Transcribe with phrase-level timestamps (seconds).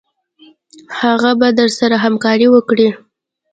[1.01, 2.89] هغه به درسره همکاري وکړي.